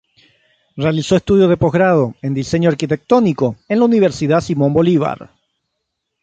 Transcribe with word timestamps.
Realizó 0.77 1.15
estudios 1.15 1.47
de 1.47 1.57
post-grado 1.57 2.15
en 2.23 2.33
Diseño 2.33 2.71
Arquitectónico 2.71 3.57
en 3.69 3.77
la 3.77 3.85
Universidad 3.85 4.41
Simón 4.41 4.73
Bolívar. 4.73 5.29